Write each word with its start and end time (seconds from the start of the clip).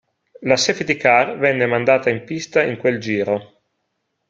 La 0.49 0.55
safety 0.57 0.97
car 0.97 1.37
venne 1.37 1.67
mandata 1.67 2.09
in 2.09 2.23
pista 2.23 2.63
in 2.63 2.77
quel 2.77 2.99
giro. 2.99 3.59